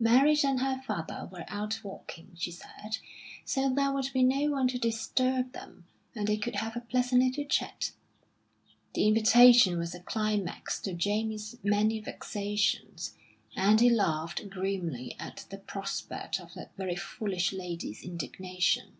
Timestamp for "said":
2.50-2.98